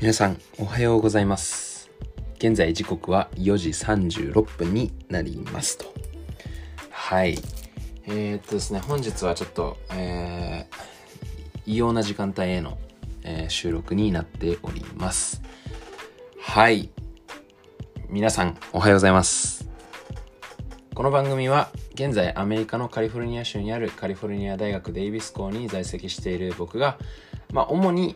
[0.00, 1.90] 皆さんおはようございます。
[2.36, 5.86] 現在時刻は4時36分になりますと。
[6.88, 7.36] はい。
[8.06, 12.78] えー、っとですね本日はちょっとえー、異様な時間帯への、
[13.24, 15.42] えー、収録になっております。
[16.40, 16.90] はい。
[18.08, 19.68] 皆さんおはようございます。
[20.94, 26.98] この番組は現在アメリカのカリフォルニア州にあるカリフォルニア大学デイビス校に在籍している僕が
[27.52, 28.14] まあ主に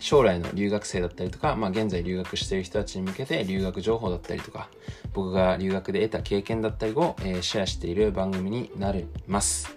[0.00, 4.68] 将来の留学生だったりとか、まあ、現在留学している人たちに向けて留学情報だったりとか
[5.12, 9.76] 僕が留学で得た経験だったりを、えー、シェアしている番組になります。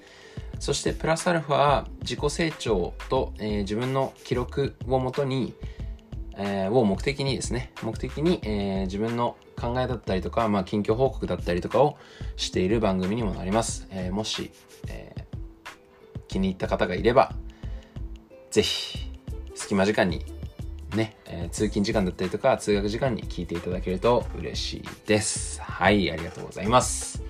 [0.59, 5.55] そしてプラスアルファ自己成長と、えー、自分の記録をもとに、
[6.38, 11.98] えー、を目的にですね目的に、えー、自分の考えだったりとか、まあ、近況報告だったりとかを
[12.35, 14.51] している番組にもなります、え、もし、
[14.88, 17.34] えー、気に入った方がいれば
[18.51, 19.10] ぜひ
[19.71, 20.26] 隙間時間に
[20.98, 25.62] ね、えー、通勤時間だったりとか通学時間に聞いていただけると嬉しいです。
[25.62, 27.23] はい、ありがとうございます。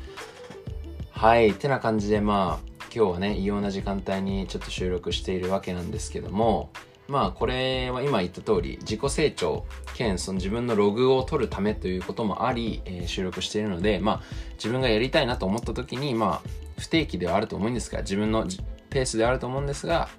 [1.11, 6.71] はい、てな感じでまあ今日はね異様な時間帯にちょっと収録しているわけなんですけども
[7.07, 14.21] まあこれは今言った通り自己成長兼その自分のログを取るためということもあり、えー、収録しているのでまあ
[14.55, 18.47] 自分がやりたいなと思った時にまあ不定期ではあると思うんですが自分の
[18.89, 20.09] ペースであると思うんですが、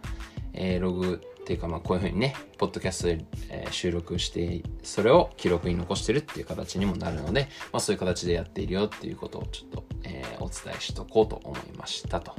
[0.52, 12.32] えー、ログっていうかまあこういうふうにね、ポッドキャストで、え、収録して、それを記録に残してるっていう形にもなるので、まあそういう形でやっているよっていうことをちょっと、えー、お伝えしとこうと思いましたと。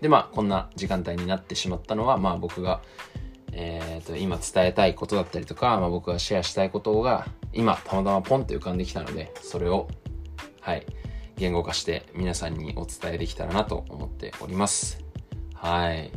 [0.00, 2.82] でまあこんな時間帯になってしまったのは、まあ僕が、
[3.52, 9.88] えー、と今伝えたいことだったりとか、まあ、僕がシェアしたいことが今たまたまポンと浮かんできたのでそれを
[10.60, 10.86] はい
[11.36, 15.04] 言語化して皆さんにお伝えできたらなと思っております
[15.54, 16.10] はい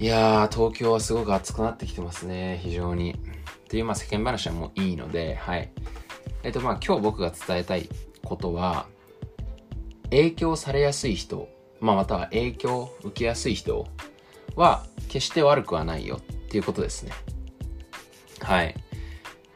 [0.00, 3.14] いやー、東京はすごく暑くなってきてますね、非常に。
[3.14, 3.16] っ
[3.66, 5.72] ていう、まあ世間話はもういいので、はい。
[6.44, 7.88] えっと、まあ今日僕が伝えたい
[8.24, 8.86] ことは、
[10.10, 11.48] 影響されやすい人、
[11.80, 13.88] まあまたは影響を受けやすい人
[14.54, 17.10] は決して悪くはないよっていうことですね。
[18.40, 18.68] はい。
[18.68, 18.74] っ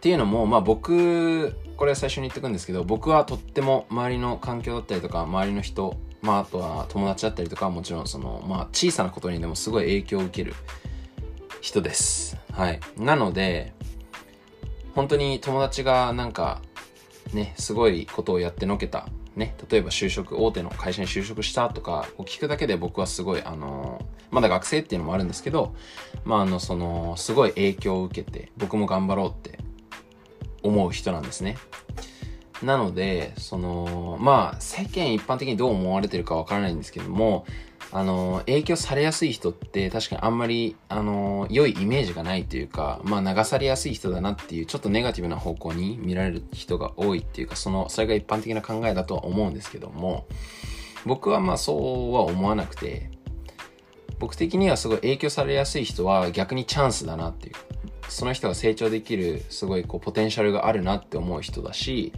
[0.01, 10.55] ていうのも、まあ僕、これ最初に言ってくんですけど、僕はとっても周りの環境だったりとか、周りの人まあ、あとは友達だったりとかもちろんその、まあ、小さなことにでもすごい影響を受ける
[11.61, 12.37] 人です。
[12.53, 12.81] はい。
[12.97, 13.73] なので、
[14.95, 16.63] 本当に友達がなんか、
[17.33, 19.09] ね、すごいことをやってのけた。
[19.37, 25.75] ね、例えば就職、大手の会社に就職したとかを聞くだけで僕はすごい、あの、まだ学生っていうのもあるんですけど、
[26.25, 29.59] まあ、あの、その、すごい影響を受けて、僕も頑張ろうって
[30.63, 31.57] 思う人なんですね。
[32.63, 37.45] なので、その、まあ、世間一般的にどう思われてるかわからないんですけども、
[37.95, 50.27] あの、影響されやすい人って確かにあんまり、あの、良いイメージがないというか、まあ流されやすい人だなっていう、ちょっとネガティブな方向に見られる人が多いっていうか、その、それが一般的な考えだとは思うんですけども、
[51.05, 53.11] 僕はまあそうは思わなくて、
[54.19, 57.55] 僕的にはすごい影響されやすい人は逆にチャンスだなっていう。
[58.09, 62.13] その人が成長できるすごいこうポテンシャルがあるなって思う人だし、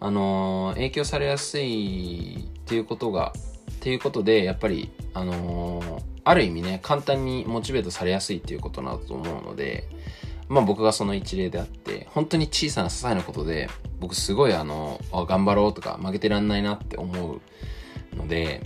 [0.00, 3.32] あのー、影響されやすいっていうことが、
[3.70, 9.88] っていうことで、やっぱり、あのー、ある意味ね、簡単にモチベートされやすいっていうことなんだと思うので、
[10.48, 13.68] まあ僕がその一例であって、本当に小さな些細なことで、
[14.00, 17.40] 僕すごいあの、あ頑張ろうとか負けてらんないなって思う
[18.16, 18.62] ので、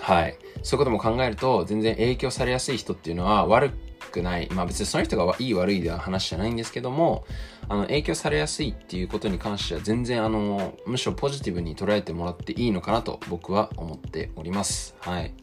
[0.00, 0.36] はい。
[0.62, 3.87] そういうことも考えると、全然影響されやすい人っていうのは悪く
[4.22, 4.48] ない。
[4.50, 7.24] まあ別にその人がいい悪いでは話じゃないんですけども、
[7.68, 14.96] あの、影響されやすいっていうことに関しては全然あの、むしろポジティブに捉えてもらっていいのかなと僕は思っております。
[15.00, 15.34] はい。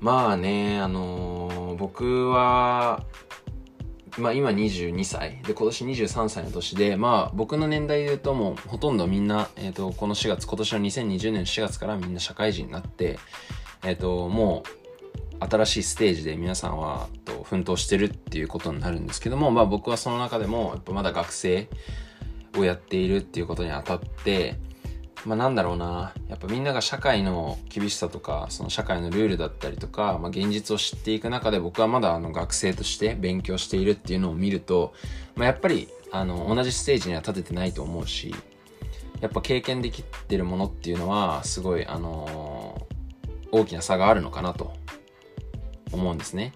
[0.00, 3.04] まあね、あのー、僕は、
[4.18, 13.18] まあ今22歳で今年23歳の年でまあ僕の年代で言うともうほとんどみんな、えーと、この4月今年の2020年4月からみんな社会人になって
[13.84, 14.79] えっ、ー、ともう
[15.40, 21.68] 新しいステージで皆さんはと奮闘してるっていうことになるんですけども、まあ僕はその中でもやっぱまだ学生
[22.56, 24.56] をやっているっていうことにあたって、
[25.24, 34.94] まあなんだろうな、やっぱみんなが社会の厳しさとか、その社会のルールだったりとか、まあ現実を知っていく中で僕はまだあの学生として勉強しているっていうのを見ると、
[35.36, 38.34] まあやっぱりあの同じステージには立ててないと思うし、
[39.20, 42.86] やっぱ経験できてるものっていうのはすごいあの
[43.52, 44.72] 大きな差があるのかなと
[45.92, 46.52] 思うんですね。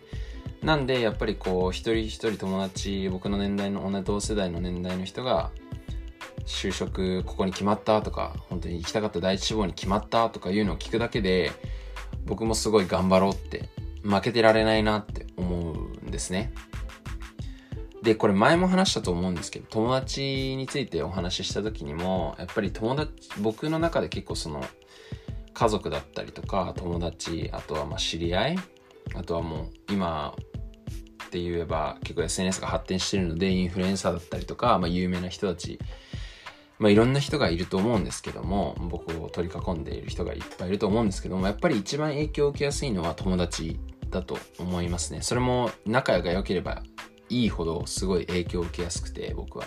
[0.62, 5.50] なんでやっぱりこう一人一人友達僕の年代の同じ同世代の年代の人が
[6.46, 11.52] 就職ここに決まったとか本当に行きたかった第一志望に決まったとかいうのを聞くだけで
[12.24, 13.68] 僕もすごい頑張ろうって
[14.02, 15.76] 負けてられないなって思う
[16.06, 16.52] んですね。
[18.04, 24.62] で、これ前も話したと思うんですけど、友達についてお話しした時にも、やっぱり友達、僕の中で結構その、
[25.54, 28.58] 家族だったりとか、友達、あとはまあ知り合い、
[29.14, 30.34] あとはもう今
[31.26, 35.78] って言えば結構 SNS が発展してるので、インフルエンサーだったりとか、まあ有名な人たち、
[36.78, 43.78] まあいろんな人がいると思うんですけども、僕を取り囲んでいる人がいっぱいいると思うんですけども、やっぱり一番影響を受けやすいのは友達
[44.10, 45.22] だと思いますね。
[45.22, 46.82] それも仲が良ければ
[47.28, 49.66] いいほどすごい影響を受けやすくて僕は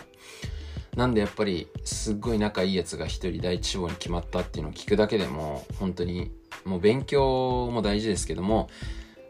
[0.95, 6.31] なんでやっぱりすっごい仲いいやつが一人第一志望に決まったっていうのを聞くだけでも本当に
[6.65, 8.69] もう勉強も大事ですけども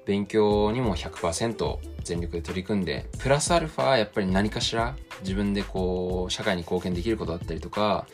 [0.08, 8.08] 勉強にも100%全力で取り組んでプラスアルファやっぱり何かしら自分でこう社会に貢献できることだったりとか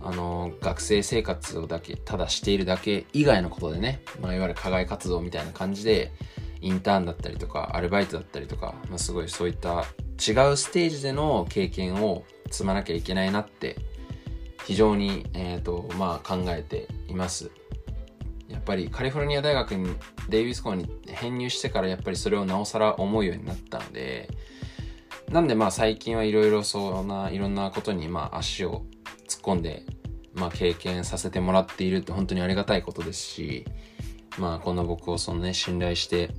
[0.00, 6.12] あの学生生活をだけただしているだけ以外のことでね、まあ、いわゆる課外活動みたいな感じで
[6.60, 9.84] インターンだったりとか、アルバイトだったりとか、まあ、すごいそういった
[10.18, 13.76] 違うステージでの経験を積まなきゃいけないなって、
[14.64, 17.50] 非常に、え、ー、と、まあ考えています。
[18.48, 19.94] やっぱりカリフォルニア大学に
[20.28, 24.28] デイビス校に編入してからやっぱりそれをなおさら思うようになったので、
[25.30, 28.84] なんでまあ最近はいろいろそんないろんなことにまあ足を
[29.28, 29.84] 突っ込んで、
[30.34, 33.64] まあ経験させてもらっているって本当にありがたいことですし、
[34.38, 36.30] まあこんな僕をそのね信頼して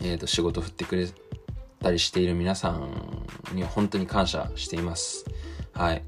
[0.00, 1.08] え、と仕事振ってくれ
[1.80, 5.24] たりしている皆さんには本当に感謝しています。
[5.72, 6.02] はい。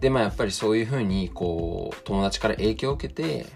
[0.00, 3.46] で、まあやっぱりそういうふうにこう友達から影響を受けて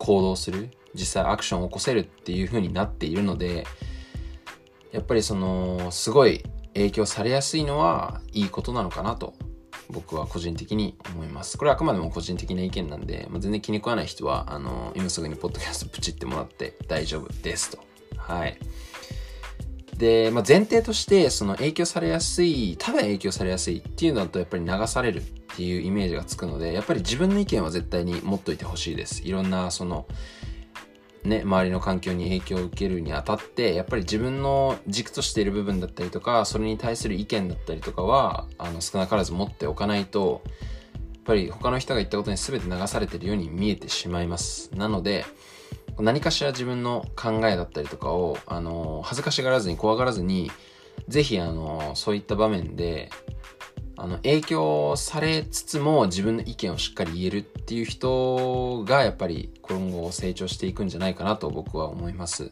[0.00, 3.64] 行動する、実際アクションを起こせるっていうふうになっているので、
[4.90, 6.42] やっぱりそのすごい
[6.74, 9.34] 影響されやすいのはいいことなのかなと
[9.88, 11.58] 僕は個人的に思います。
[11.58, 17.78] これはあくまでも個人的な意見なんで、まあ、全然気に食わない人は、あの、今すぐにポッドキャストプチってもらって大丈夫ですと。
[18.16, 18.58] はい。
[19.96, 30.06] で、まあ、前提としてその影響されやすいただ影響されやすいっていうのだとやっぱり流されるっていうイメージがつくのでやっぱり自分の意見は絶対に持っといてほしいですいろんなその
[31.24, 40.50] ね、周りの環境に影響を受けるにあたって、やっぱり自分の軸としている部分だったりとか、それに対する意見だったりとかは、あの、少なからず持っておかないと、や
[41.20, 44.70] っぱり他の人が言ったことに全て流されてるように見えてしまいます。
[44.74, 45.26] なので、
[45.98, 50.50] 何かしら自分の考えだったりとかを、あの、恥ずかしがらずに怖がらずに、
[51.08, 53.10] ぜひ、あの、そういった場面で、
[54.02, 62.50] あの、影響されつつも自分の意見をしっかり言えるっていう人が、やっぱり今後成長していくんじゃないかなと僕は思います。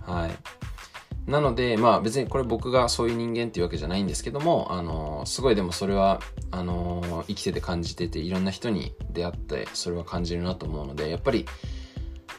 [0.00, 1.30] はい。
[1.30, 6.20] なので、まあ別にこれ僕がそういう人間っていうわけじゃないんですけども、あの、すごいでもそれは、
[6.50, 11.46] あの、生きてて感じてて、いろんな人に出会って、それは感じるなと思うので、やっぱり、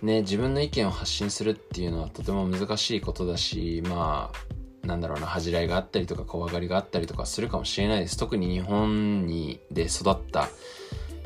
[0.01, 8.17] ね、自分の意見を発信するっていうのはとても難しいことだし、まあ、なんだろうな、恥じらいがあったりとか怖がりがあったりとかするかもしれないです。
[8.17, 10.49] 特に日本にで育った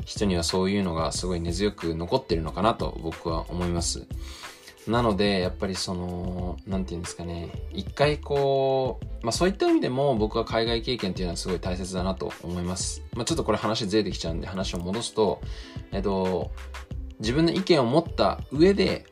[0.04, 4.06] 人にはそういうのがすごい根強く残ってるのかなと僕は思います。
[4.86, 13.02] なので、やっぱりその、なんていうんですかね、一回こう、まあそういった意味でも僕は海外経験っていうのはすごい大切だなと思います。
[13.14, 15.42] まあちょっとこれ話ずれてきちゃうんで話を戻すと、
[15.92, 16.50] えっと、
[17.18, 19.04] 自分の意見を持った上で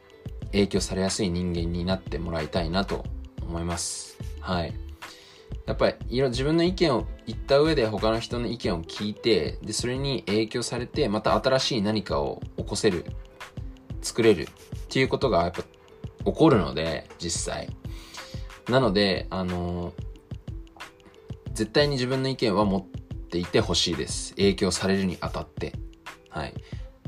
[0.53, 3.05] 影響されやすい人間になってもらいたいなと
[3.43, 4.17] 思います。
[4.47, 4.73] はい。
[5.67, 13.05] やっぱりいろ自分の意見を言った上で他の人の意見を聞いてでそれに影響されてまた新しい何かを起こせる
[14.01, 14.47] 作れるっ
[14.89, 15.63] ていうことがやっぱ
[16.25, 17.69] 起こるので実際。
[18.69, 19.93] なのであの
[21.53, 24.31] 絶対に自分の意見は持っていてほしいです。
[24.37, 25.73] 影響されるにあたって。
[26.29, 26.55] はい。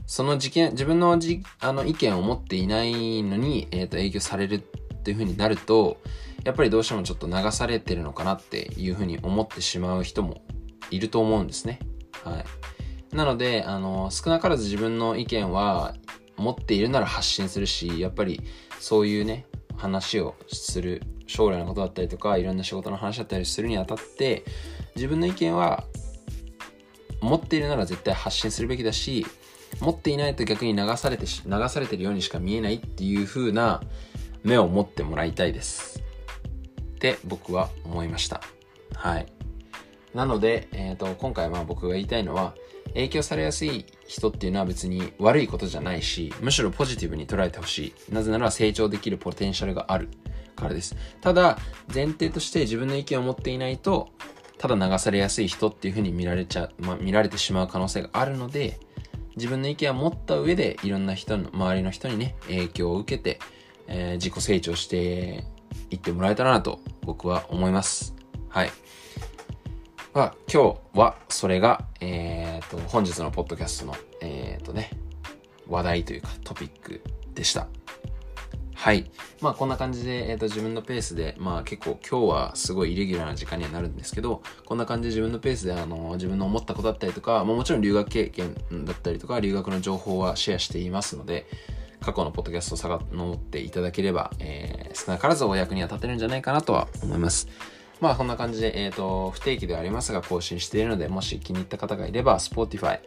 [0.07, 4.59] その事件、自分のじあの意見を持っていないのに、えー、と影響されるっ
[5.02, 5.99] ていう風になると、
[6.45, 10.42] やっぱりどうしてもちょっと流されてるのかなっていう風に思ってしまう人も
[10.90, 11.80] いると思うんですね。
[12.25, 12.40] は
[13.12, 13.16] い。
[13.16, 15.95] なので、あの、少なからず自分の意見は
[16.37, 18.42] 持っているなら発信するし、やっぱり
[18.78, 24.45] そういうね、話をする、将来のことだったりとか、いろんな仕事の話だったりするにあたって、
[24.95, 25.85] 自分の意見は
[27.21, 29.26] 持っているなら絶対発信するべきだし、
[29.80, 33.83] 持っていないと逆に流されて、流されてるようにしか見えないっていう風な
[34.42, 36.02] 目を持ってもらいたいです。
[36.98, 38.42] って僕は思いました。
[38.94, 39.26] はい。
[40.14, 42.54] なので、えっ、ー、と、今回は僕が言いたいのは、
[42.94, 48.12] 影響されやすい人っていうのは別に悪いことじゃないし、むしろポジティブに捉えてほしい。
[48.12, 50.08] なぜなら成長できるポテンシャルがある
[50.56, 50.96] からです。
[51.20, 51.58] ただ、
[51.94, 54.08] 前提として自分の意見を持っていないと、
[54.56, 58.80] ただ流されやすい人っていう風に見られちゃ、まあ、見られてしまう可能性があるので、
[59.36, 63.38] 自分の意見を持った上でいろんな人の周りの人にね影響を受けて、
[63.86, 65.44] えー、自己成長して
[65.90, 68.14] いってもらえたらなと僕は思います
[68.49, 68.70] はい。
[70.14, 74.90] まあ、今日はそれが、えっ、ー、と、本日のポッドキャストの、えっ、ー、とね、
[75.68, 77.02] 話題というかトピック
[77.35, 77.68] でした。
[78.75, 79.11] はい。
[79.40, 88.54] まあこんな感じで、えっ、ー、と自分のペースで、まあ結構今日はすごいイレギュラーな時間にはなるんですけど、こんな感じで自分のペースであの自分の思ったことだったりとか、まあ、もちろん留学経験
[88.87, 91.47] だったりとか、留学の情報はシェアしていますので、
[92.08, 97.48] 過去のポッドキャストをさがのっていただければ、えー、少なからずお役には立てるんじゃないかなとは思います。
[98.00, 103.00] まあこんな感じで、えっ、ー、と、不定期ではありますが更新しているので、もし気に入った方がいれば、Spotify、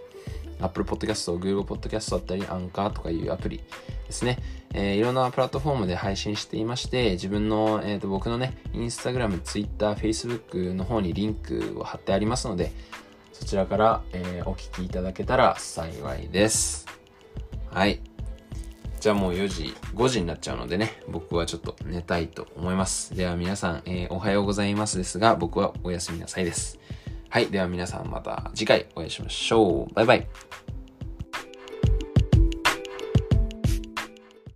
[0.59, 4.37] Apple Podcast、Google Podcast だったり、Anchor とかいうアプリですね。
[4.75, 12.71] えー、いろんなプラットフォームで配信していまして、自分の、えっ、ー、と、僕のね、Instagram、Twitter、Facebook の方にリンクを貼ってありますので、
[13.33, 16.85] そちらから、えー、お聞きいただけたら幸いです。
[17.71, 18.10] はい。
[19.01, 23.15] じゃあもう4時、5時になっちゃうのでね、僕はちょっと寝たいと思います。
[23.15, 26.79] では皆さん、えー、おはようございますですが、僕はおやすみなさいです。
[27.27, 27.47] はい。
[27.47, 29.93] では皆さんまた次回お会いしましょう。
[29.95, 30.27] バイバイ。